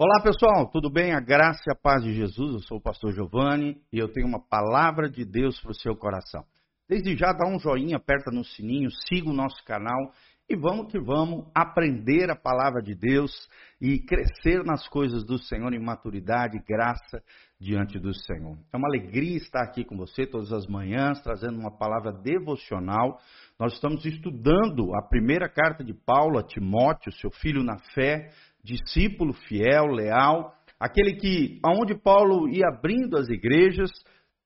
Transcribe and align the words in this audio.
Olá 0.00 0.22
pessoal, 0.22 0.70
tudo 0.70 0.88
bem? 0.88 1.12
A 1.12 1.18
graça 1.18 1.60
e 1.66 1.72
a 1.72 1.74
paz 1.74 2.04
de 2.04 2.14
Jesus. 2.14 2.54
Eu 2.54 2.60
sou 2.60 2.78
o 2.78 2.80
pastor 2.80 3.12
Giovanni 3.12 3.82
e 3.92 3.98
eu 3.98 4.06
tenho 4.06 4.28
uma 4.28 4.38
palavra 4.38 5.10
de 5.10 5.24
Deus 5.24 5.60
para 5.60 5.72
o 5.72 5.74
seu 5.74 5.96
coração. 5.96 6.44
Desde 6.88 7.16
já 7.16 7.32
dá 7.32 7.48
um 7.48 7.58
joinha, 7.58 7.96
aperta 7.96 8.30
no 8.30 8.44
sininho, 8.44 8.90
siga 9.08 9.28
o 9.28 9.32
nosso 9.32 9.60
canal 9.64 10.12
e 10.48 10.54
vamos 10.54 10.90
que 10.90 11.00
vamos 11.00 11.46
aprender 11.52 12.30
a 12.30 12.36
palavra 12.36 12.80
de 12.80 12.94
Deus 12.94 13.32
e 13.80 13.98
crescer 13.98 14.64
nas 14.64 14.86
coisas 14.88 15.24
do 15.24 15.36
Senhor 15.36 15.74
em 15.74 15.84
maturidade 15.84 16.56
e 16.56 16.62
graça 16.62 17.20
diante 17.60 17.98
do 17.98 18.14
Senhor. 18.14 18.56
É 18.72 18.76
uma 18.76 18.88
alegria 18.88 19.36
estar 19.36 19.62
aqui 19.62 19.84
com 19.84 19.96
você 19.96 20.26
todas 20.26 20.52
as 20.52 20.66
manhãs, 20.68 21.20
trazendo 21.22 21.58
uma 21.58 21.76
palavra 21.76 22.12
devocional. 22.12 23.18
Nós 23.58 23.74
estamos 23.74 24.04
estudando 24.06 24.94
a 24.94 25.02
primeira 25.02 25.48
carta 25.48 25.82
de 25.82 25.92
Paulo 25.92 26.38
a 26.38 26.42
Timóteo, 26.44 27.12
seu 27.12 27.30
filho 27.30 27.64
na 27.64 27.76
fé 27.94 28.30
discípulo 28.62 29.32
fiel, 29.32 29.86
leal, 29.86 30.54
aquele 30.78 31.14
que, 31.16 31.58
aonde 31.64 31.94
Paulo 31.94 32.48
ia 32.48 32.68
abrindo 32.68 33.16
as 33.16 33.28
igrejas, 33.28 33.90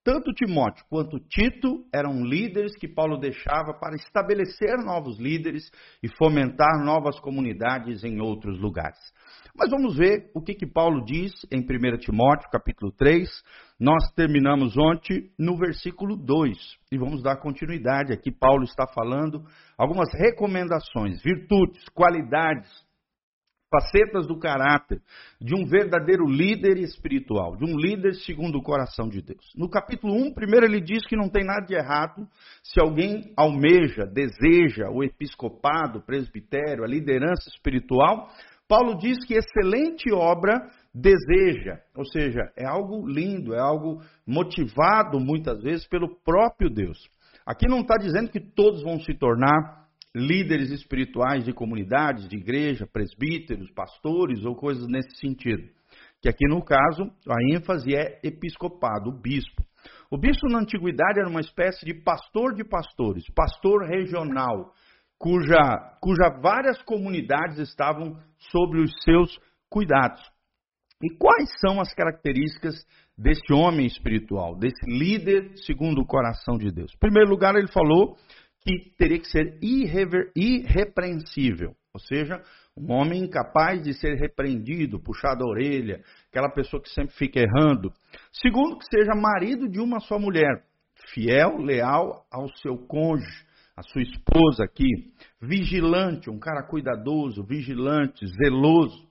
tanto 0.04 0.32
Timóteo 0.32 0.84
quanto 0.91 1.20
Tito 1.20 1.87
eram 1.95 2.24
líderes 2.24 2.77
que 2.77 2.88
Paulo 2.88 3.18
deixava 3.18 3.73
para 3.78 3.95
estabelecer 3.95 4.77
novos 4.84 5.16
líderes 5.20 5.70
e 6.02 6.09
fomentar 6.16 6.84
novas 6.84 7.20
comunidades 7.20 8.02
em 8.02 8.20
outros 8.20 8.59
lugares. 8.59 8.98
Mas 9.56 9.70
vamos 9.70 9.96
ver 9.96 10.29
o 10.34 10.42
que, 10.42 10.54
que 10.54 10.66
Paulo 10.66 11.04
diz 11.04 11.32
em 11.52 11.60
1 11.60 11.98
Timóteo, 11.98 12.51
capítulo 12.51 12.90
3. 12.90 13.29
Nós 13.79 14.10
terminamos 14.16 14.76
ontem 14.76 15.30
no 15.38 15.56
versículo 15.56 16.16
2 16.16 16.59
e 16.90 16.98
vamos 16.98 17.23
dar 17.23 17.37
continuidade 17.37 18.12
aqui. 18.12 18.32
Paulo 18.32 18.65
está 18.65 18.87
falando 18.88 19.45
algumas 19.79 20.09
recomendações, 20.15 21.23
virtudes, 21.23 21.84
qualidades 21.95 22.68
facetas 23.72 24.26
do 24.26 24.38
caráter 24.38 25.00
de 25.40 25.54
um 25.56 25.64
verdadeiro 25.64 26.26
líder 26.26 26.76
espiritual, 26.78 27.56
de 27.56 27.64
um 27.64 27.74
líder 27.74 28.14
segundo 28.16 28.59
o 28.59 28.62
coração 28.62 29.09
de 29.09 29.23
Deus. 29.23 29.51
No 29.56 29.70
capítulo 29.70 30.12
1, 30.14 30.34
primeiro 30.34 30.66
ele 30.66 30.80
diz 30.80 31.06
que 31.06 31.16
não 31.16 31.30
tem 31.30 31.42
nada 31.42 31.64
de 31.64 31.74
errado 31.74 32.29
se 32.62 32.79
alguém 32.79 33.32
almeja, 33.34 34.04
deseja 34.04 34.90
o 34.90 35.02
episcopado, 35.02 36.01
o 36.01 36.02
presbitério, 36.02 36.84
a 36.84 36.87
liderança 36.87 37.48
espiritual. 37.48 38.29
Paulo 38.68 38.98
diz 38.98 39.24
que 39.24 39.34
excelente 39.34 40.12
obra 40.12 40.68
deseja, 40.95 41.80
ou 41.96 42.04
seja, 42.04 42.52
é 42.54 42.66
algo 42.66 43.07
lindo, 43.07 43.54
é 43.54 43.59
algo 43.59 44.02
motivado 44.26 45.18
muitas 45.18 45.62
vezes 45.62 45.88
pelo 45.88 46.14
próprio 46.23 46.68
Deus. 46.68 46.98
Aqui 47.46 47.66
não 47.66 47.80
está 47.80 47.96
dizendo 47.96 48.30
que 48.30 48.40
todos 48.40 48.82
vão 48.82 49.01
se 49.01 49.14
tornar 49.14 49.82
líderes 50.15 50.71
espirituais 50.71 51.45
de 51.45 51.52
comunidades, 51.52 52.29
de 52.29 52.37
igreja, 52.37 52.87
presbíteros, 52.87 53.71
pastores 53.73 54.45
ou 54.45 54.54
coisas 54.54 54.87
nesse 54.87 55.16
sentido. 55.19 55.63
Que 56.21 56.29
aqui 56.29 56.46
no 56.46 56.63
caso 56.65 57.10
a 57.29 57.54
ênfase 57.54 57.95
é 57.95 58.21
episcopado, 58.23 59.10
o 59.10 59.21
bispo. 59.21 59.65
O 60.10 60.19
bispo 60.19 60.46
na 60.49 60.60
antiguidade 60.60 61.19
era 61.19 61.29
uma 61.29 61.41
espécie 61.41 61.85
de 61.85 61.95
pastor 61.95 62.54
de 62.54 62.63
pastores, 62.65 63.24
pastor 63.35 63.88
regional, 63.88 64.72
cuja, 65.19 65.97
cuja 66.00 66.28
várias 66.41 66.81
comunidades 66.82 67.59
estavam 67.59 68.16
sobre 68.50 68.81
os 68.81 68.93
seus 69.03 69.38
cuidados. 69.69 70.21
E 71.03 71.16
quais 71.16 71.49
são 71.59 71.81
as 71.81 71.93
características 71.94 72.75
desse 73.19 73.53
homem 73.53 73.87
espiritual, 73.87 74.56
desse 74.56 74.87
líder 74.87 75.56
segundo 75.66 76.00
o 76.00 76.06
coração 76.06 76.56
de 76.56 76.71
Deus? 76.71 76.93
Em 76.94 76.99
primeiro 76.99 77.31
lugar, 77.31 77.56
ele 77.56 77.72
falou 77.72 78.16
que 78.65 78.94
teria 78.97 79.19
que 79.19 79.28
ser 79.28 79.59
irrever, 79.60 80.31
irrepreensível, 80.37 81.75
ou 81.93 82.00
seja, 82.00 82.41
um 82.77 82.93
homem 82.93 83.25
incapaz 83.25 83.82
de 83.82 83.93
ser 83.93 84.15
repreendido, 84.15 85.00
puxado 85.00 85.44
a 85.44 85.49
orelha, 85.49 86.03
aquela 86.31 86.49
pessoa 86.49 86.82
que 86.82 86.88
sempre 86.88 87.15
fica 87.15 87.41
errando. 87.41 87.93
Segundo, 88.32 88.78
que 88.78 88.87
seja 88.87 89.15
marido 89.15 89.69
de 89.69 89.81
uma 89.81 90.00
só 90.00 90.19
mulher, 90.19 90.65
fiel, 91.12 91.59
leal 91.59 92.25
ao 92.31 92.48
seu 92.56 92.78
cônjuge, 92.86 93.44
a 93.76 93.82
sua 93.82 94.03
esposa 94.03 94.65
aqui, 94.65 94.88
vigilante, 95.41 96.31
um 96.31 96.38
cara 96.38 96.62
cuidadoso, 96.62 97.44
vigilante, 97.44 98.26
zeloso, 98.26 99.09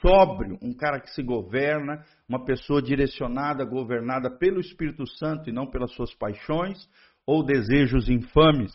sóbrio, 0.00 0.58
um 0.62 0.72
cara 0.74 1.00
que 1.00 1.10
se 1.10 1.22
governa, 1.22 2.02
uma 2.28 2.44
pessoa 2.44 2.80
direcionada, 2.80 3.64
governada 3.64 4.30
pelo 4.30 4.60
Espírito 4.60 5.06
Santo 5.06 5.50
e 5.50 5.52
não 5.52 5.66
pelas 5.66 5.92
suas 5.92 6.14
paixões, 6.14 6.88
ou 7.26 7.44
desejos 7.44 8.08
infames, 8.08 8.72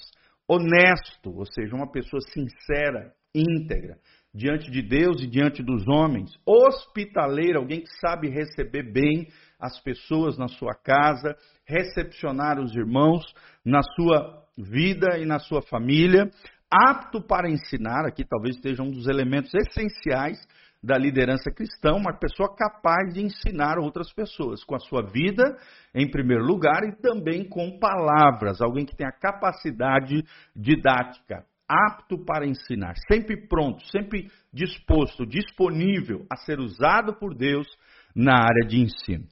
honesto, 0.51 1.31
ou 1.34 1.45
seja, 1.45 1.73
uma 1.73 1.89
pessoa 1.89 2.19
sincera, 2.22 3.13
íntegra, 3.34 3.97
diante 4.34 4.69
de 4.69 4.81
Deus 4.81 5.22
e 5.22 5.28
diante 5.28 5.63
dos 5.63 5.88
homens, 5.88 6.29
hospitaleiro, 6.45 7.59
alguém 7.59 7.81
que 7.81 7.89
sabe 8.06 8.29
receber 8.29 8.91
bem 8.91 9.28
as 9.57 9.81
pessoas 9.81 10.38
na 10.38 10.50
sua 10.50 10.73
casa, 10.73 11.38
recepcionar 11.66 12.59
os 12.59 12.75
irmãos 12.75 13.23
na 13.63 13.81
sua 13.95 14.44
vida 14.57 15.17
e 15.17 15.25
na 15.25 15.39
sua 15.39 15.62
família, 15.62 16.29
apto 16.69 17.22
para 17.22 17.50
ensinar, 17.50 18.06
aqui 18.06 18.25
talvez 18.25 18.56
esteja 18.56 18.83
um 18.83 18.91
dos 18.91 19.07
elementos 19.07 19.53
essenciais 19.53 20.38
da 20.84 20.97
liderança 20.97 21.52
cristã, 21.52 21.94
uma 21.94 22.18
pessoa 22.18 22.56
capaz 22.56 23.14
de 23.14 23.22
ensinar 23.22 23.78
outras 23.78 24.12
pessoas, 24.14 24.64
com 24.64 24.75
a 24.75 24.80
sua 24.80 25.03
vida, 25.03 25.56
em 25.94 26.09
primeiro 26.09 26.44
lugar, 26.44 26.84
e 26.84 26.96
também 27.02 27.47
com 27.47 27.78
palavras, 27.78 28.62
alguém 28.62 28.86
que 28.86 28.96
tem 28.96 29.06
a 29.06 29.12
capacidade 29.12 30.24
didática, 30.56 31.46
apto 31.69 32.25
para 32.25 32.47
ensinar, 32.47 32.96
sempre 33.08 33.47
pronto, 33.47 33.86
sempre 33.88 34.28
disposto, 34.52 35.25
disponível 35.25 36.25
a 36.30 36.36
ser 36.38 36.59
usado 36.59 37.13
por 37.13 37.36
Deus 37.36 37.68
na 38.16 38.34
área 38.34 38.68
de 38.68 38.81
ensino. 38.81 39.25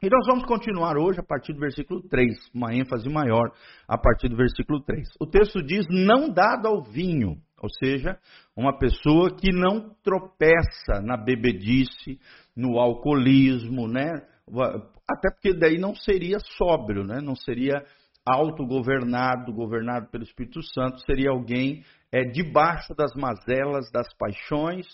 E 0.00 0.08
nós 0.08 0.24
vamos 0.28 0.44
continuar 0.44 0.96
hoje 0.96 1.18
a 1.18 1.24
partir 1.24 1.52
do 1.52 1.58
versículo 1.58 2.00
3, 2.08 2.52
uma 2.54 2.72
ênfase 2.72 3.08
maior 3.08 3.50
a 3.88 3.98
partir 3.98 4.28
do 4.28 4.36
versículo 4.36 4.80
3. 4.84 5.08
O 5.18 5.26
texto 5.26 5.60
diz: 5.60 5.86
Não 5.90 6.30
dado 6.32 6.68
ao 6.68 6.84
vinho, 6.84 7.36
ou 7.60 7.68
seja, 7.82 8.16
uma 8.56 8.78
pessoa 8.78 9.34
que 9.36 9.50
não 9.50 9.90
tropeça 10.04 11.02
na 11.02 11.16
bebedice, 11.16 12.20
no 12.56 12.78
alcoolismo, 12.78 13.88
né? 13.88 14.08
Até 15.10 15.32
porque 15.32 15.52
daí 15.52 15.78
não 15.78 15.96
seria 15.96 16.38
sóbrio, 16.56 17.02
né? 17.02 17.20
Não 17.20 17.34
seria 17.34 17.84
autogovernado, 18.24 19.52
governado 19.52 20.08
pelo 20.12 20.22
Espírito 20.22 20.62
Santo, 20.62 21.00
seria 21.00 21.30
alguém 21.30 21.82
é, 22.12 22.22
debaixo 22.22 22.94
das 22.94 23.12
mazelas, 23.16 23.90
das 23.90 24.06
paixões 24.16 24.86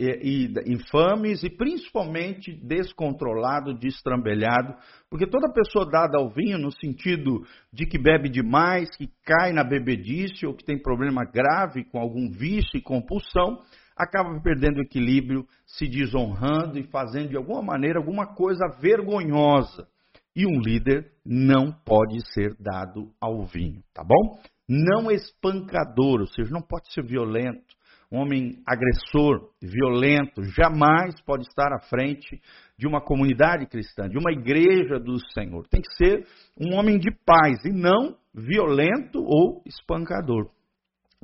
e, 0.00 0.46
e 0.46 0.72
infames 0.72 1.42
e 1.42 1.50
principalmente 1.50 2.52
descontrolado, 2.64 3.78
destrambelhado, 3.78 4.74
porque 5.10 5.26
toda 5.26 5.52
pessoa 5.52 5.84
dada 5.84 6.18
ao 6.18 6.30
vinho 6.30 6.56
no 6.56 6.72
sentido 6.72 7.44
de 7.70 7.84
que 7.84 7.98
bebe 7.98 8.30
demais, 8.30 8.88
que 8.96 9.10
cai 9.22 9.52
na 9.52 9.62
bebedice 9.62 10.46
ou 10.46 10.54
que 10.54 10.64
tem 10.64 10.80
problema 10.80 11.22
grave 11.24 11.84
com 11.84 11.98
algum 11.98 12.30
vício 12.30 12.78
e 12.78 12.82
compulsão, 12.82 13.60
acaba 13.94 14.40
perdendo 14.40 14.78
o 14.78 14.82
equilíbrio, 14.82 15.46
se 15.66 15.86
desonrando 15.86 16.78
e 16.78 16.84
fazendo 16.84 17.28
de 17.28 17.36
alguma 17.36 17.60
maneira 17.60 17.98
alguma 17.98 18.26
coisa 18.34 18.66
vergonhosa. 18.80 19.86
E 20.34 20.46
um 20.46 20.60
líder 20.60 21.12
não 21.26 21.72
pode 21.84 22.20
ser 22.32 22.56
dado 22.58 23.10
ao 23.20 23.44
vinho, 23.44 23.82
tá 23.92 24.02
bom? 24.02 24.40
Não 24.66 25.10
espancador, 25.10 26.20
ou 26.20 26.26
seja, 26.28 26.50
não 26.50 26.62
pode 26.62 26.90
ser 26.94 27.04
violento, 27.04 27.74
um 28.12 28.18
homem 28.18 28.60
agressor, 28.66 29.50
violento, 29.62 30.42
jamais 30.42 31.20
pode 31.22 31.44
estar 31.44 31.72
à 31.72 31.78
frente 31.78 32.40
de 32.76 32.86
uma 32.86 33.00
comunidade 33.00 33.66
cristã, 33.66 34.08
de 34.08 34.18
uma 34.18 34.32
igreja 34.32 34.98
do 34.98 35.16
Senhor. 35.32 35.66
Tem 35.68 35.80
que 35.80 35.94
ser 35.94 36.26
um 36.58 36.74
homem 36.74 36.98
de 36.98 37.10
paz 37.24 37.64
e 37.64 37.70
não 37.70 38.16
violento 38.34 39.22
ou 39.22 39.62
espancador. 39.64 40.50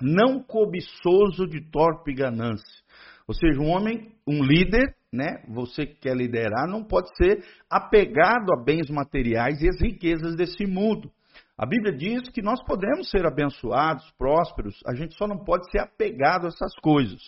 Não 0.01 0.41
cobiçoso 0.43 1.47
de 1.49 1.61
torpe 1.71 2.15
ganância. 2.15 2.85
Ou 3.27 3.35
seja, 3.35 3.61
um 3.61 3.71
homem, 3.71 4.13
um 4.27 4.45
líder, 4.45 4.95
né? 5.13 5.43
Você 5.49 5.87
que 5.87 6.01
quer 6.01 6.17
liderar, 6.17 6.69
não 6.69 6.85
pode 6.85 7.09
ser 7.17 7.43
apegado 7.69 8.53
a 8.53 8.63
bens 8.63 8.89
materiais 8.89 9.61
e 9.61 9.69
as 9.69 9.81
riquezas 9.81 10.37
desse 10.37 10.65
mundo. 10.67 11.11
A 11.59 11.65
Bíblia 11.65 11.97
diz 11.97 12.29
que 12.29 12.43
nós 12.43 12.63
podemos 12.65 13.09
ser 13.09 13.25
abençoados, 13.25 14.05
prósperos, 14.19 14.79
a 14.87 14.95
gente 14.95 15.15
só 15.17 15.27
não 15.27 15.39
pode 15.39 15.71
ser 15.71 15.79
apegado 15.79 16.45
a 16.45 16.49
essas 16.49 16.75
coisas. 16.83 17.21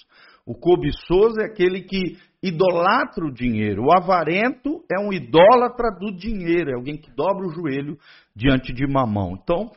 O 0.45 0.55
cobiçoso 0.55 1.41
é 1.41 1.47
aquele 1.47 1.83
que 1.83 2.19
idolatra 2.43 3.25
o 3.25 3.33
dinheiro. 3.33 3.85
O 3.85 3.93
avarento 3.93 4.85
é 4.93 5.01
um 5.01 5.13
idólatra 5.13 5.91
do 5.99 6.13
dinheiro, 6.15 6.71
é 6.71 6.75
alguém 6.75 6.99
que 6.99 7.11
dobra 7.15 7.47
o 7.47 7.51
joelho 7.51 7.97
diante 8.37 8.73
de 8.73 8.87
mamão. 8.87 9.39
Então, 9.43 9.71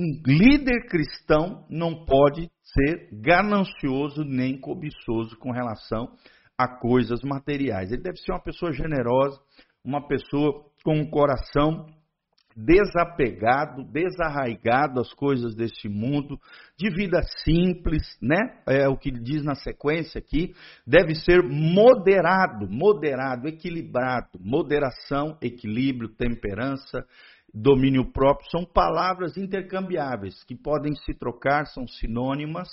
um 0.00 0.22
líder 0.26 0.86
cristão 0.88 1.66
não 1.68 2.06
pode 2.06 2.48
ser 2.62 3.10
ganancioso 3.12 4.24
nem 4.24 4.58
cobiçoso 4.58 5.36
com 5.38 5.50
relação 5.50 6.08
a 6.56 6.66
coisas 6.66 7.20
materiais. 7.22 7.92
Ele 7.92 8.02
deve 8.02 8.16
ser 8.18 8.32
uma 8.32 8.42
pessoa 8.42 8.72
generosa, 8.72 9.38
uma 9.84 10.06
pessoa 10.06 10.64
com 10.82 10.96
um 10.96 11.10
coração 11.10 11.86
desapegado, 12.58 13.84
desarraigado 13.84 14.98
às 15.00 15.12
coisas 15.12 15.54
deste 15.54 15.88
mundo, 15.88 16.36
de 16.76 16.90
vida 16.90 17.22
simples, 17.44 18.02
né? 18.20 18.58
É 18.66 18.88
o 18.88 18.96
que 18.96 19.12
diz 19.12 19.44
na 19.44 19.54
sequência 19.54 20.18
aqui, 20.18 20.52
deve 20.84 21.14
ser 21.14 21.40
moderado, 21.42 22.68
moderado, 22.68 23.46
equilibrado, 23.46 24.40
moderação, 24.40 25.38
equilíbrio, 25.40 26.08
temperança, 26.08 27.06
domínio 27.60 28.12
próprio 28.12 28.48
são 28.50 28.64
palavras 28.64 29.36
intercambiáveis 29.36 30.44
que 30.44 30.54
podem 30.54 30.94
se 30.94 31.12
trocar, 31.14 31.66
são 31.66 31.86
sinônimas. 31.86 32.68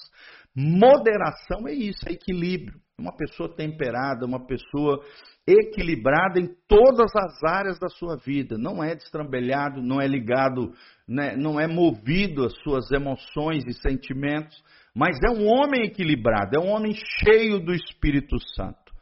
Moderação 0.55 1.67
é 1.67 1.73
isso, 1.73 2.07
é 2.07 2.13
equilíbrio. 2.13 2.79
Uma 2.97 3.15
pessoa 3.15 3.53
temperada, 3.53 4.25
uma 4.25 4.45
pessoa 4.45 5.03
equilibrada 5.45 6.39
em 6.39 6.47
todas 6.67 7.11
as 7.15 7.43
áreas 7.43 7.77
da 7.77 7.89
sua 7.89 8.15
vida. 8.15 8.57
Não 8.57 8.83
é 8.83 8.95
destrambelhado, 8.95 9.81
não 9.81 9.99
é 9.99 10.07
ligado, 10.07 10.71
né, 11.07 11.35
não 11.35 11.59
é 11.59 11.67
movido 11.67 12.45
às 12.45 12.53
suas 12.61 12.89
emoções 12.91 13.65
e 13.65 13.73
sentimentos, 13.73 14.63
mas 14.95 15.17
é 15.27 15.31
um 15.31 15.45
homem 15.47 15.83
equilibrado, 15.83 16.55
é 16.55 16.59
um 16.59 16.69
homem 16.69 16.93
cheio 17.23 17.59
do 17.59 17.73
Espírito 17.73 18.37
Santo. 18.55 18.93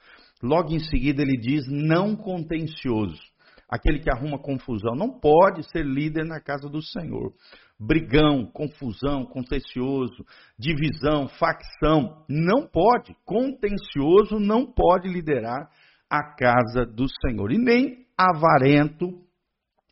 Logo 0.42 0.74
em 0.74 0.80
seguida 0.80 1.22
ele 1.22 1.38
diz 1.38 1.66
não 1.70 2.16
contencioso 2.16 3.33
aquele 3.74 4.00
que 4.00 4.10
arruma 4.12 4.38
confusão. 4.38 4.94
Não 4.96 5.20
pode 5.20 5.64
ser 5.72 5.84
líder 5.84 6.26
na 6.26 6.40
casa 6.40 6.70
do 6.70 6.80
Senhor. 6.80 7.34
Brigão, 7.80 8.46
confusão, 8.46 9.26
contencioso, 9.26 10.24
divisão, 10.60 11.28
facção. 11.28 12.24
Não 12.30 12.68
pode. 12.68 13.16
Contencioso 13.26 14.40
não 14.40 14.72
pode 14.72 15.10
liderar 15.10 15.68
a 16.08 16.36
casa 16.36 16.86
do 16.86 17.08
Senhor. 17.26 17.52
E 17.52 17.58
nem 17.58 18.06
avarento, 18.16 19.10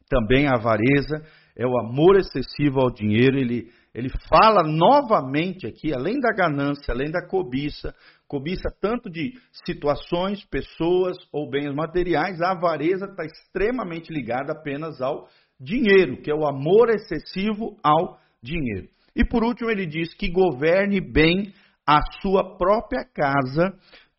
também 0.07 0.47
avareza, 0.47 1.25
é 1.57 1.65
o 1.65 1.79
amor 1.79 2.17
excessivo 2.17 2.81
ao 2.81 2.91
dinheiro. 2.91 3.35
Ele, 3.35 3.71
ele 3.93 4.09
fala 4.29 4.63
novamente 4.63 5.67
aqui, 5.67 5.93
além 5.93 6.19
da 6.19 6.31
ganância, 6.31 6.93
além 6.93 7.11
da 7.11 7.25
cobiça, 7.27 7.93
cobiça 8.27 8.69
tanto 8.79 9.09
de 9.09 9.33
situações, 9.65 10.45
pessoas 10.45 11.17
ou 11.31 11.49
bens 11.49 11.73
materiais, 11.75 12.41
a 12.41 12.51
avareza 12.51 13.05
está 13.05 13.25
extremamente 13.25 14.11
ligada 14.11 14.53
apenas 14.53 15.01
ao 15.01 15.27
dinheiro, 15.59 16.21
que 16.21 16.31
é 16.31 16.35
o 16.35 16.47
amor 16.47 16.89
excessivo 16.89 17.77
ao 17.83 18.17
dinheiro. 18.41 18.87
E 19.15 19.25
por 19.25 19.43
último, 19.43 19.69
ele 19.69 19.85
diz 19.85 20.13
que 20.13 20.29
governe 20.29 21.01
bem 21.01 21.53
a 21.85 21.99
sua 22.21 22.57
própria 22.57 23.03
casa, 23.03 23.73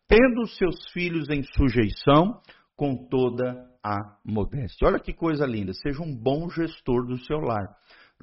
tendo 0.07 0.45
seus 0.47 0.91
filhos 0.91 1.27
em 1.29 1.41
sujeição 1.57 2.39
com 2.75 2.95
toda 3.09 3.73
a 3.83 3.97
modéstia. 4.23 4.87
Olha 4.87 4.99
que 4.99 5.13
coisa 5.13 5.45
linda, 5.45 5.73
seja 5.73 6.03
um 6.03 6.15
bom 6.15 6.47
gestor 6.49 7.07
do 7.07 7.17
seu 7.25 7.39
lar, 7.39 7.67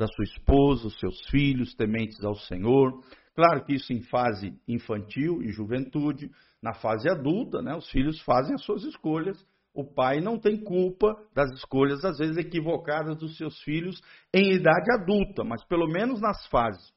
da 0.00 0.06
sua 0.06 0.24
esposa, 0.24 0.88
os 0.88 0.98
seus 0.98 1.20
filhos, 1.28 1.74
tementes 1.74 2.24
ao 2.24 2.34
Senhor, 2.34 3.00
Claro 3.40 3.64
que 3.64 3.74
isso 3.74 3.90
em 3.92 4.02
fase 4.02 4.54
infantil 4.68 5.42
e 5.42 5.48
juventude, 5.50 6.30
na 6.62 6.74
fase 6.74 7.08
adulta, 7.08 7.62
né, 7.62 7.74
os 7.74 7.88
filhos 7.88 8.20
fazem 8.20 8.54
as 8.54 8.62
suas 8.64 8.84
escolhas. 8.84 9.42
O 9.72 9.82
pai 9.82 10.20
não 10.20 10.38
tem 10.38 10.62
culpa 10.62 11.16
das 11.34 11.50
escolhas, 11.52 12.04
às 12.04 12.18
vezes 12.18 12.36
equivocadas, 12.36 13.16
dos 13.16 13.38
seus 13.38 13.58
filhos 13.62 13.98
em 14.34 14.52
idade 14.52 14.92
adulta, 14.92 15.42
mas 15.42 15.64
pelo 15.64 15.86
menos 15.86 16.20
nas 16.20 16.46
fases 16.48 16.92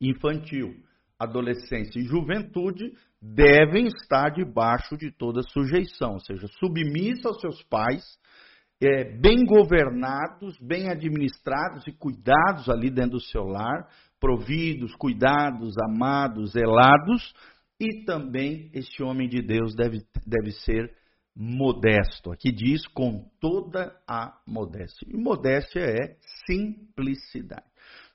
infantil, 0.00 0.74
adolescência 1.18 1.98
e 1.98 2.04
juventude, 2.04 2.92
devem 3.22 3.86
estar 3.86 4.30
debaixo 4.30 4.98
de 4.98 5.10
toda 5.12 5.40
sujeição, 5.42 6.14
ou 6.14 6.20
seja, 6.20 6.46
submissa 6.58 7.28
aos 7.28 7.40
seus 7.40 7.62
pais, 7.62 8.02
é, 8.86 9.04
bem 9.18 9.44
governados, 9.44 10.58
bem 10.60 10.88
administrados 10.88 11.86
e 11.86 11.92
cuidados 11.92 12.68
ali 12.68 12.90
dentro 12.90 13.12
do 13.12 13.20
seu 13.20 13.44
lar, 13.44 13.88
providos, 14.20 14.94
cuidados, 14.96 15.74
amados, 15.78 16.52
zelados, 16.52 17.34
e 17.80 18.04
também 18.04 18.70
este 18.72 19.02
homem 19.02 19.28
de 19.28 19.42
Deus 19.42 19.74
deve, 19.74 19.98
deve 20.26 20.52
ser 20.52 20.90
modesto. 21.36 22.30
Aqui 22.30 22.52
diz 22.52 22.86
com 22.86 23.28
toda 23.40 23.94
a 24.08 24.38
modéstia. 24.46 25.06
E 25.10 25.16
modéstia 25.16 25.80
é 25.80 26.16
simplicidade. 26.46 27.66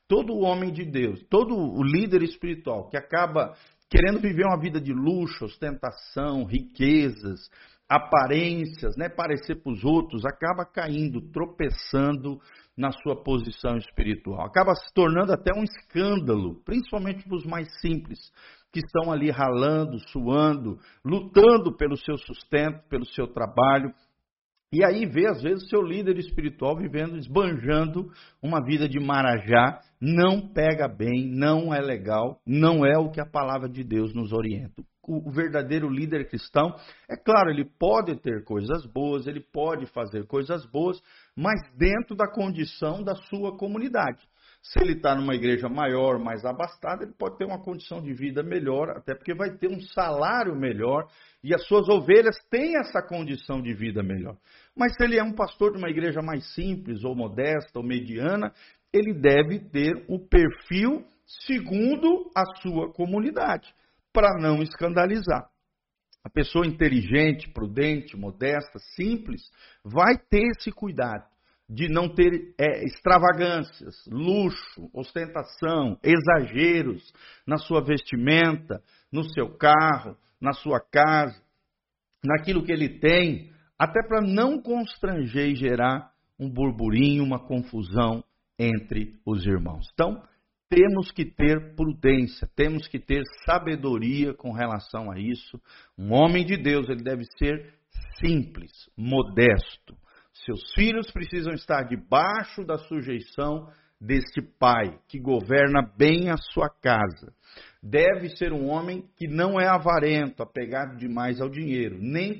Todo 0.07 0.39
homem 0.39 0.71
de 0.71 0.85
Deus, 0.85 1.21
todo 1.29 1.55
o 1.55 1.83
líder 1.83 2.23
espiritual 2.23 2.89
que 2.89 2.97
acaba 2.97 3.53
querendo 3.89 4.19
viver 4.19 4.45
uma 4.45 4.59
vida 4.59 4.79
de 4.79 4.93
luxo, 4.93 5.45
ostentação, 5.45 6.45
riquezas, 6.45 7.49
aparências, 7.89 8.95
né, 8.95 9.09
parecer 9.09 9.55
para 9.55 9.71
os 9.71 9.83
outros, 9.83 10.23
acaba 10.23 10.63
caindo, 10.63 11.19
tropeçando 11.31 12.39
na 12.77 12.91
sua 12.91 13.23
posição 13.23 13.77
espiritual. 13.77 14.45
Acaba 14.45 14.75
se 14.75 14.93
tornando 14.93 15.33
até 15.33 15.51
um 15.57 15.63
escândalo, 15.63 16.61
principalmente 16.63 17.27
para 17.27 17.35
os 17.35 17.45
mais 17.45 17.67
simples, 17.81 18.19
que 18.71 18.79
estão 18.79 19.11
ali 19.11 19.31
ralando, 19.31 19.97
suando, 20.09 20.77
lutando 21.03 21.75
pelo 21.75 21.97
seu 21.97 22.15
sustento, 22.19 22.87
pelo 22.87 23.05
seu 23.07 23.27
trabalho. 23.27 23.91
E 24.71 24.85
aí 24.85 25.07
vê, 25.07 25.27
às 25.27 25.41
vezes, 25.41 25.63
o 25.63 25.67
seu 25.69 25.81
líder 25.81 26.19
espiritual 26.19 26.77
vivendo, 26.77 27.17
esbanjando 27.17 28.11
uma 28.39 28.63
vida 28.63 28.87
de 28.87 28.99
marajá, 28.99 29.81
não 29.99 30.47
pega 30.53 30.87
bem, 30.87 31.27
não 31.27 31.73
é 31.73 31.81
legal, 31.81 32.39
não 32.45 32.85
é 32.85 32.99
o 32.99 33.09
que 33.09 33.19
a 33.19 33.25
palavra 33.25 33.67
de 33.67 33.83
Deus 33.83 34.13
nos 34.13 34.31
orienta 34.31 34.83
o 35.09 35.31
verdadeiro 35.31 35.89
líder 35.89 36.29
cristão, 36.29 36.75
é 37.09 37.17
claro, 37.17 37.49
ele 37.49 37.65
pode 37.65 38.15
ter 38.17 38.43
coisas 38.43 38.85
boas, 38.85 39.25
ele 39.25 39.39
pode 39.39 39.85
fazer 39.87 40.27
coisas 40.27 40.65
boas, 40.67 41.01
mas 41.35 41.59
dentro 41.75 42.15
da 42.15 42.27
condição 42.31 43.03
da 43.03 43.15
sua 43.15 43.57
comunidade. 43.57 44.21
Se 44.61 44.77
ele 44.81 44.93
está 44.93 45.15
numa 45.15 45.33
igreja 45.33 45.69
maior, 45.69 46.19
mais 46.19 46.43
abastada, 46.43 47.03
ele 47.03 47.13
pode 47.17 47.37
ter 47.37 47.45
uma 47.45 47.63
condição 47.63 48.01
de 48.01 48.13
vida 48.13 48.43
melhor, 48.43 48.89
até 48.89 49.15
porque 49.15 49.33
vai 49.33 49.57
ter 49.57 49.69
um 49.69 49.79
salário 49.79 50.53
melhor 50.53 51.07
e 51.41 51.55
as 51.55 51.65
suas 51.65 51.87
ovelhas 51.87 52.35
têm 52.49 52.77
essa 52.77 53.01
condição 53.01 53.61
de 53.61 53.73
vida 53.73 54.03
melhor. 54.03 54.35
Mas 54.75 54.93
se 54.95 55.03
ele 55.03 55.17
é 55.17 55.23
um 55.23 55.33
pastor 55.33 55.71
de 55.71 55.77
uma 55.77 55.89
igreja 55.89 56.21
mais 56.21 56.45
simples, 56.53 57.05
ou 57.05 57.15
modesta, 57.15 57.79
ou 57.79 57.83
mediana, 57.83 58.51
ele 58.93 59.13
deve 59.13 59.59
ter 59.59 60.05
o 60.09 60.19
perfil 60.19 61.05
segundo 61.25 62.29
a 62.35 62.43
sua 62.61 62.91
comunidade 62.91 63.73
para 64.13 64.39
não 64.39 64.61
escandalizar. 64.61 65.49
A 66.23 66.29
pessoa 66.29 66.67
inteligente, 66.67 67.49
prudente, 67.49 68.17
modesta, 68.17 68.77
simples, 68.95 69.41
vai 69.83 70.17
ter 70.29 70.43
esse 70.57 70.71
cuidado 70.71 71.25
de 71.69 71.87
não 71.87 72.09
ter 72.09 72.55
é, 72.57 72.83
extravagâncias, 72.83 73.95
luxo, 74.07 74.89
ostentação, 74.91 75.99
exageros 76.03 77.13
na 77.45 77.57
sua 77.57 77.83
vestimenta, 77.83 78.81
no 79.11 79.23
seu 79.23 79.55
carro, 79.55 80.17
na 80.41 80.51
sua 80.51 80.79
casa, 80.79 81.39
naquilo 82.25 82.63
que 82.65 82.71
ele 82.71 82.99
tem, 82.99 83.51
até 83.77 84.01
para 84.05 84.19
não 84.19 84.59
constranger 84.61 85.49
e 85.49 85.55
gerar 85.55 86.11
um 86.39 86.49
burburinho, 86.49 87.23
uma 87.23 87.39
confusão 87.39 88.23
entre 88.57 89.19
os 89.25 89.45
irmãos. 89.45 89.87
Então, 89.93 90.21
temos 90.69 91.11
que 91.11 91.25
ter 91.25 91.75
prudência, 91.75 92.47
temos 92.55 92.87
que 92.87 92.99
ter 92.99 93.23
sabedoria 93.45 94.33
com 94.33 94.51
relação 94.51 95.11
a 95.11 95.19
isso. 95.19 95.59
Um 95.97 96.13
homem 96.13 96.45
de 96.45 96.55
Deus, 96.55 96.87
ele 96.87 97.03
deve 97.03 97.23
ser 97.37 97.73
simples, 98.23 98.71
modesto. 98.95 99.97
Seus 100.45 100.73
filhos 100.73 101.11
precisam 101.11 101.53
estar 101.53 101.83
debaixo 101.83 102.63
da 102.63 102.77
sujeição 102.77 103.67
deste 103.99 104.41
pai 104.57 104.97
que 105.07 105.19
governa 105.19 105.81
bem 105.97 106.29
a 106.29 106.37
sua 106.37 106.69
casa. 106.69 107.33
Deve 107.81 108.29
ser 108.37 108.53
um 108.53 108.69
homem 108.69 109.03
que 109.17 109.27
não 109.27 109.59
é 109.59 109.67
avarento, 109.67 110.43
apegado 110.43 110.97
demais 110.97 111.41
ao 111.41 111.49
dinheiro, 111.49 111.97
nem 111.99 112.37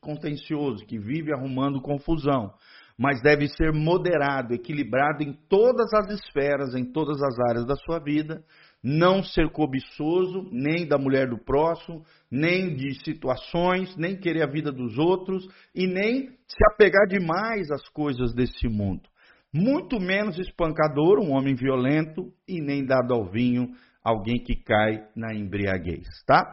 contencioso, 0.00 0.84
que 0.86 0.98
vive 0.98 1.32
arrumando 1.32 1.80
confusão 1.80 2.52
mas 2.98 3.20
deve 3.22 3.48
ser 3.48 3.72
moderado, 3.72 4.54
equilibrado 4.54 5.22
em 5.22 5.32
todas 5.48 5.92
as 5.92 6.10
esferas, 6.10 6.74
em 6.74 6.84
todas 6.84 7.20
as 7.22 7.38
áreas 7.48 7.66
da 7.66 7.74
sua 7.76 7.98
vida, 7.98 8.44
não 8.82 9.22
ser 9.22 9.50
cobiçoso, 9.50 10.48
nem 10.52 10.86
da 10.86 10.98
mulher 10.98 11.28
do 11.28 11.38
próximo, 11.38 12.04
nem 12.30 12.76
de 12.76 13.02
situações, 13.02 13.96
nem 13.96 14.16
querer 14.16 14.42
a 14.42 14.50
vida 14.50 14.70
dos 14.70 14.98
outros 14.98 15.48
e 15.74 15.86
nem 15.86 16.28
se 16.46 16.64
apegar 16.70 17.06
demais 17.08 17.70
às 17.70 17.88
coisas 17.88 18.34
desse 18.34 18.68
mundo. 18.68 19.08
Muito 19.52 19.98
menos 19.98 20.38
espancador, 20.38 21.18
um 21.18 21.32
homem 21.32 21.54
violento 21.54 22.32
e 22.46 22.60
nem 22.60 22.84
dado 22.84 23.14
ao 23.14 23.30
vinho, 23.30 23.70
alguém 24.02 24.38
que 24.38 24.56
cai 24.56 25.08
na 25.16 25.34
embriaguez, 25.34 26.06
tá? 26.26 26.44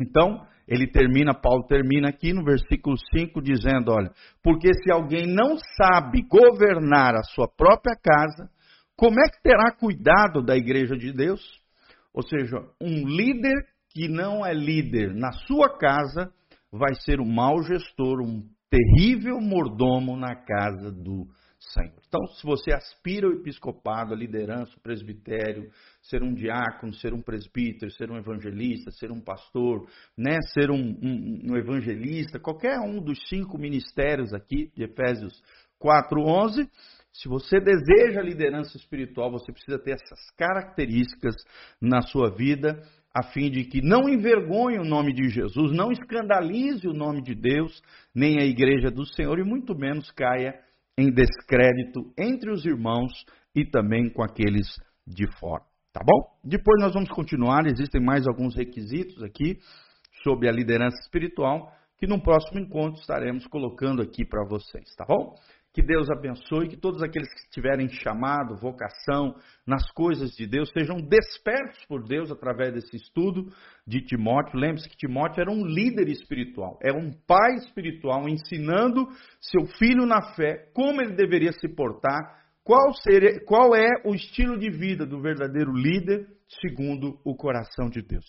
Então, 0.00 0.46
ele 0.70 0.86
termina, 0.86 1.34
Paulo 1.34 1.66
termina 1.66 2.10
aqui 2.10 2.32
no 2.32 2.44
versículo 2.44 2.96
5 3.12 3.42
dizendo, 3.42 3.90
olha, 3.90 4.12
porque 4.40 4.72
se 4.72 4.92
alguém 4.92 5.26
não 5.26 5.56
sabe 5.76 6.22
governar 6.22 7.16
a 7.16 7.24
sua 7.24 7.48
própria 7.48 7.96
casa, 8.00 8.48
como 8.96 9.18
é 9.18 9.28
que 9.28 9.42
terá 9.42 9.72
cuidado 9.72 10.40
da 10.40 10.56
igreja 10.56 10.96
de 10.96 11.12
Deus? 11.12 11.40
Ou 12.14 12.22
seja, 12.22 12.56
um 12.80 13.04
líder 13.04 13.66
que 13.92 14.06
não 14.06 14.46
é 14.46 14.54
líder 14.54 15.12
na 15.12 15.32
sua 15.32 15.76
casa 15.76 16.30
vai 16.70 16.94
ser 16.94 17.18
um 17.18 17.28
mau 17.28 17.60
gestor, 17.64 18.20
um 18.20 18.48
terrível 18.70 19.40
mordomo 19.40 20.16
na 20.16 20.36
casa 20.36 20.92
do 20.92 21.26
Senhor. 21.60 21.92
Então, 22.08 22.26
se 22.26 22.42
você 22.42 22.72
aspira 22.72 23.26
ao 23.26 23.34
episcopado, 23.34 24.14
a 24.14 24.16
liderança, 24.16 24.74
o 24.76 24.80
presbitério, 24.80 25.70
ser 26.02 26.22
um 26.22 26.32
diácono, 26.32 26.94
ser 26.94 27.12
um 27.12 27.20
presbítero, 27.20 27.90
ser 27.92 28.10
um 28.10 28.16
evangelista, 28.16 28.90
ser 28.92 29.12
um 29.12 29.20
pastor, 29.20 29.86
né, 30.16 30.38
ser 30.54 30.70
um, 30.70 30.80
um, 30.80 31.52
um 31.52 31.56
evangelista, 31.56 32.40
qualquer 32.40 32.78
um 32.80 33.02
dos 33.02 33.28
cinco 33.28 33.58
ministérios 33.58 34.32
aqui 34.32 34.72
de 34.74 34.84
Efésios 34.84 35.34
4:11, 35.78 36.66
se 37.12 37.28
você 37.28 37.60
deseja 37.60 38.22
liderança 38.22 38.76
espiritual, 38.78 39.30
você 39.30 39.52
precisa 39.52 39.78
ter 39.78 39.92
essas 39.92 40.30
características 40.38 41.34
na 41.80 42.00
sua 42.00 42.34
vida, 42.34 42.80
a 43.12 43.24
fim 43.32 43.50
de 43.50 43.64
que 43.64 43.82
não 43.82 44.08
envergonhe 44.08 44.78
o 44.78 44.84
nome 44.84 45.12
de 45.12 45.28
Jesus, 45.28 45.72
não 45.72 45.90
escandalize 45.90 46.86
o 46.88 46.94
nome 46.94 47.20
de 47.22 47.34
Deus, 47.34 47.82
nem 48.14 48.40
a 48.40 48.46
igreja 48.46 48.90
do 48.90 49.04
Senhor, 49.04 49.38
e 49.38 49.44
muito 49.44 49.74
menos 49.74 50.10
caia 50.12 50.54
em 50.96 51.10
descrédito 51.10 52.12
entre 52.18 52.50
os 52.50 52.64
irmãos 52.64 53.12
e 53.54 53.64
também 53.64 54.10
com 54.10 54.22
aqueles 54.22 54.66
de 55.06 55.26
fora. 55.38 55.64
Tá 55.92 56.00
bom? 56.04 56.38
Depois 56.44 56.80
nós 56.80 56.94
vamos 56.94 57.10
continuar, 57.10 57.66
existem 57.66 58.00
mais 58.00 58.26
alguns 58.26 58.54
requisitos 58.54 59.22
aqui 59.22 59.58
sobre 60.22 60.48
a 60.48 60.52
liderança 60.52 60.96
espiritual 61.00 61.72
que 61.98 62.06
no 62.06 62.22
próximo 62.22 62.60
encontro 62.60 63.00
estaremos 63.00 63.46
colocando 63.46 64.00
aqui 64.00 64.24
para 64.24 64.46
vocês, 64.48 64.94
tá 64.96 65.04
bom? 65.06 65.34
Que 65.72 65.82
Deus 65.82 66.10
abençoe, 66.10 66.68
que 66.68 66.76
todos 66.76 67.00
aqueles 67.00 67.28
que 67.28 67.50
tiverem 67.50 67.88
chamado, 67.88 68.56
vocação 68.56 69.36
nas 69.64 69.88
coisas 69.92 70.32
de 70.32 70.44
Deus 70.44 70.68
sejam 70.70 70.96
despertos 70.96 71.84
por 71.86 72.02
Deus 72.02 72.28
através 72.30 72.72
desse 72.74 72.96
estudo 72.96 73.52
de 73.86 74.00
Timóteo. 74.00 74.58
Lembre-se 74.58 74.88
que 74.88 74.96
Timóteo 74.96 75.40
era 75.40 75.50
um 75.50 75.64
líder 75.64 76.08
espiritual, 76.08 76.76
era 76.82 76.98
um 76.98 77.12
pai 77.24 77.54
espiritual 77.54 78.28
ensinando 78.28 79.06
seu 79.40 79.64
filho 79.78 80.04
na 80.06 80.34
fé 80.34 80.70
como 80.74 81.00
ele 81.00 81.14
deveria 81.14 81.52
se 81.52 81.68
portar, 81.68 82.18
qual, 82.64 82.92
seria, 82.94 83.38
qual 83.46 83.72
é 83.72 83.88
o 84.04 84.12
estilo 84.12 84.58
de 84.58 84.70
vida 84.70 85.06
do 85.06 85.20
verdadeiro 85.20 85.72
líder 85.72 86.26
segundo 86.60 87.20
o 87.24 87.36
coração 87.36 87.88
de 87.88 88.02
Deus. 88.02 88.26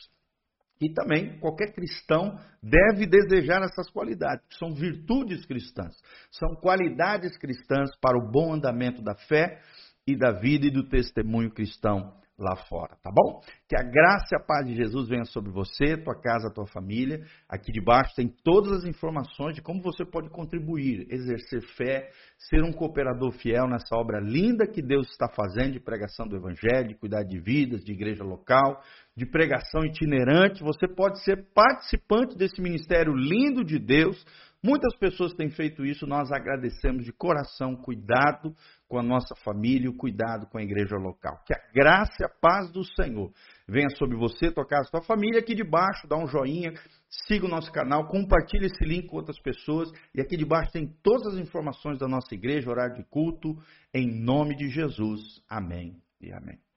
E 0.82 0.90
também 0.90 1.38
qualquer 1.40 1.74
cristão 1.74 2.40
deve 2.62 3.06
desejar 3.06 3.62
essas 3.62 3.90
qualidades, 3.92 4.44
que 4.48 4.58
são 4.58 4.74
virtudes 4.74 5.46
cristãs, 5.46 5.96
são 6.32 6.56
qualidades 6.56 7.38
cristãs 7.38 7.92
para 8.02 8.18
o 8.18 8.32
bom 8.32 8.52
andamento 8.54 9.02
da 9.04 9.14
fé 9.14 9.62
e 10.08 10.18
da 10.18 10.32
vida 10.32 10.66
e 10.66 10.72
do 10.72 10.90
testemunho 10.90 11.52
cristão 11.52 12.20
lá 12.42 12.56
fora, 12.68 12.98
tá 13.02 13.12
bom? 13.14 13.40
Que 13.70 13.78
a 13.78 13.84
graça 13.84 14.34
e 14.34 14.36
a 14.36 14.44
paz 14.44 14.66
de 14.66 14.76
Jesus 14.76 15.08
venha 15.08 15.26
sobre 15.26 15.52
você, 15.52 15.96
tua 15.98 16.20
casa, 16.20 16.52
tua 16.54 16.66
família. 16.68 17.22
Aqui 17.48 17.72
debaixo 17.72 18.16
tem 18.16 18.28
todas 18.44 18.72
as 18.72 18.84
informações 18.86 19.56
de 19.56 19.62
como 19.62 19.82
você 19.82 20.04
pode 20.04 20.30
contribuir, 20.30 21.06
exercer 21.10 21.62
fé, 21.78 22.10
ser 22.38 22.64
um 22.64 22.72
cooperador 22.72 23.32
fiel 23.32 23.68
nessa 23.68 23.96
obra 23.96 24.20
linda 24.20 24.68
que 24.68 24.82
Deus 24.82 25.08
está 25.10 25.28
fazendo 25.30 25.74
de 25.74 25.80
pregação 25.80 26.28
do 26.28 26.36
evangelho, 26.36 26.90
de 26.90 26.96
cuidar 26.96 27.24
de 27.24 27.40
vidas, 27.40 27.84
de 27.84 27.94
igreja 27.94 28.24
local, 28.24 28.82
de 29.16 29.26
pregação 29.26 29.86
itinerante. 29.86 30.64
Você 30.64 30.88
pode 30.88 31.24
ser 31.24 31.46
participante 31.54 32.38
desse 32.38 32.62
ministério 32.62 33.14
lindo 33.14 33.64
de 33.64 33.78
Deus 33.78 34.26
Muitas 34.64 34.96
pessoas 34.96 35.34
têm 35.34 35.50
feito 35.50 35.84
isso, 35.84 36.06
nós 36.06 36.32
agradecemos 36.32 37.04
de 37.04 37.12
coração, 37.12 37.76
cuidado 37.76 38.56
com 38.88 39.00
a 39.00 39.04
nossa 39.04 39.34
família, 39.44 39.90
o 39.90 39.98
cuidado 39.98 40.46
com 40.46 40.60
a 40.60 40.62
igreja 40.62 40.98
local. 40.98 41.42
Que 41.48 41.54
a 41.54 41.72
graça 41.74 42.14
e 42.20 42.26
a 42.26 42.30
paz 42.30 42.72
do 42.72 42.84
Senhor 42.84 43.32
venha 43.68 43.90
sobre 43.98 44.16
você, 44.16 44.52
tua 44.52 44.68
casa, 44.68 44.92
tua 44.92 45.02
família. 45.02 45.40
Aqui 45.40 45.56
debaixo, 45.56 46.08
dá 46.08 46.16
um 46.16 46.28
joinha, 46.28 46.74
siga 47.10 47.48
o 47.48 47.50
nosso 47.50 47.72
canal, 47.72 48.08
compartilhe 48.08 48.68
esse 48.68 48.86
link 48.86 49.08
com 49.08 49.16
outras 49.16 49.40
pessoas. 49.40 49.90
E 50.14 50.22
aqui 50.22 50.38
debaixo 50.38 50.72
tem 50.72 50.88
todas 51.02 51.34
as 51.34 51.40
informações 51.40 51.98
da 51.98 52.08
nossa 52.08 52.36
igreja, 52.36 52.70
horário 52.70 52.98
de 52.98 53.04
culto, 53.06 53.58
em 53.92 54.08
nome 54.24 54.56
de 54.56 54.70
Jesus. 54.70 55.42
Amém 55.50 56.00
e 56.22 56.32
amém. 56.32 56.71